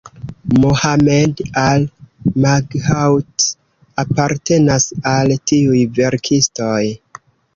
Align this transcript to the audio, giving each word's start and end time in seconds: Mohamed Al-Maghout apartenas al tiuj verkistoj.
Mohamed 0.61 1.41
Al-Maghout 1.63 3.35
apartenas 4.03 4.89
al 5.13 5.35
tiuj 5.51 5.85
verkistoj. 6.01 6.83